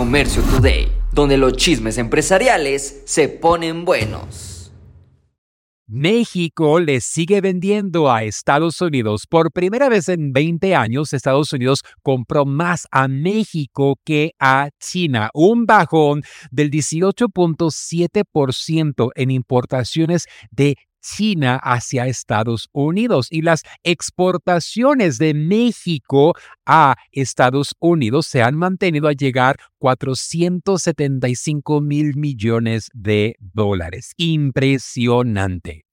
[0.00, 4.72] Comercio Today, donde los chismes empresariales se ponen buenos.
[5.86, 9.26] México le sigue vendiendo a Estados Unidos.
[9.28, 15.28] Por primera vez en 20 años, Estados Unidos compró más a México que a China.
[15.34, 25.34] Un bajón del 18.7% en importaciones de China hacia Estados Unidos y las exportaciones de
[25.34, 26.34] México
[26.66, 34.12] a Estados Unidos se han mantenido a llegar 475 mil millones de dólares.
[34.16, 35.84] Impresionante.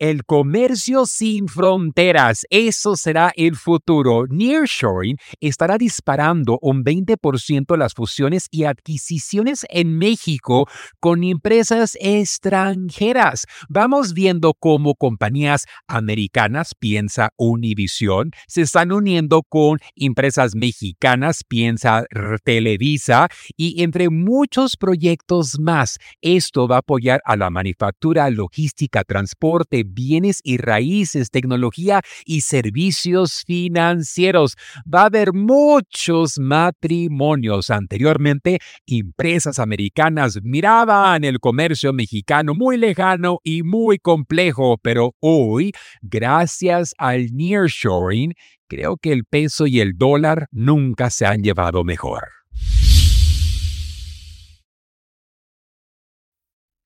[0.00, 4.24] El comercio sin fronteras, eso será el futuro.
[4.28, 10.66] Nearshoring estará disparando un 20% las fusiones y adquisiciones en México
[10.98, 13.44] con empresas extranjeras.
[13.68, 22.04] Vamos viendo cómo compañías americanas, piensa Univision, se están uniendo con empresas mexicanas, piensa
[22.42, 25.98] Televisa, y entre muchos proyectos más.
[26.20, 33.42] Esto va a apoyar a la manufactura, logística, transporte, bienes y raíces, tecnología y servicios
[33.46, 34.56] financieros.
[34.92, 37.70] Va a haber muchos matrimonios.
[37.70, 46.94] Anteriormente, empresas americanas miraban el comercio mexicano muy lejano y muy complejo, pero hoy, gracias
[46.98, 48.34] al nearshoring,
[48.68, 52.43] creo que el peso y el dólar nunca se han llevado mejor.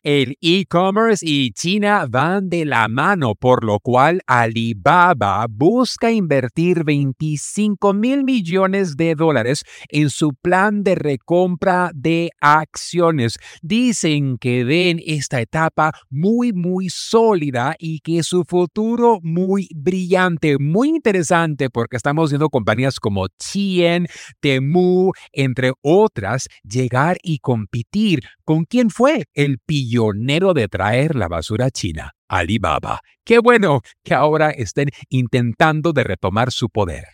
[0.05, 7.95] El e-commerce y China van de la mano, por lo cual Alibaba busca invertir 25
[7.95, 13.39] mil millones de dólares en su plan de recompra de acciones.
[13.61, 20.91] Dicen que ven esta etapa muy, muy sólida y que su futuro muy brillante, muy
[20.91, 24.07] interesante, porque estamos viendo compañías como Chien,
[24.39, 28.21] Temu, entre otras, llegar y competir.
[28.45, 29.88] ¿Con quién fue el pillo?
[29.89, 33.01] Pionero de traer la basura china, Alibaba.
[33.25, 37.05] Qué bueno que ahora estén intentando de retomar su poder.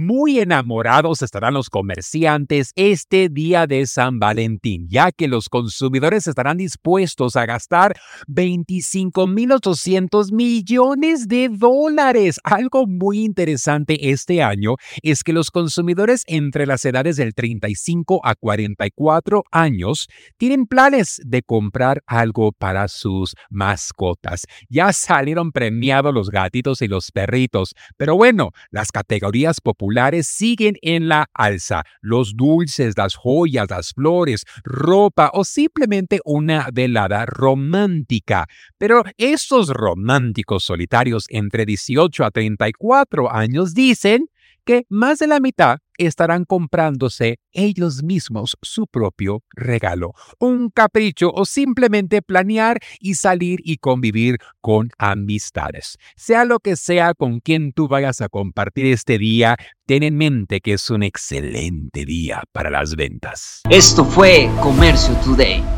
[0.00, 6.58] Muy enamorados estarán los comerciantes este día de San Valentín, ya que los consumidores estarán
[6.58, 7.96] dispuestos a gastar
[8.28, 12.38] 25.800 millones de dólares.
[12.44, 18.36] Algo muy interesante este año es que los consumidores entre las edades del 35 a
[18.36, 24.46] 44 años tienen planes de comprar algo para sus mascotas.
[24.68, 29.87] Ya salieron premiados los gatitos y los perritos, pero bueno, las categorías populares
[30.26, 31.84] siguen en la alza.
[32.00, 38.46] Los dulces, las joyas, las flores, ropa o simplemente una velada romántica.
[38.78, 44.26] Pero estos románticos solitarios entre 18 a 34 años dicen
[44.64, 51.44] que más de la mitad estarán comprándose ellos mismos su propio regalo, un capricho o
[51.44, 55.98] simplemente planear y salir y convivir con amistades.
[56.16, 60.60] Sea lo que sea con quien tú vayas a compartir este día, ten en mente
[60.60, 63.62] que es un excelente día para las ventas.
[63.70, 65.77] Esto fue Comercio Today.